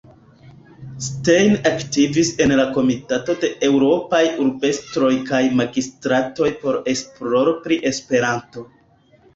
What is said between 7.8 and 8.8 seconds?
Esperanto.